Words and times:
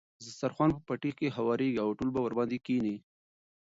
دسترخوان 0.25 0.69
به 0.75 0.81
په 0.81 0.83
پټي 0.87 1.11
کې 1.19 1.35
هوارېږي 1.37 1.77
او 1.83 1.89
ټول 1.99 2.09
به 2.13 2.21
ورباندې 2.23 2.57
کېني. 2.65 2.95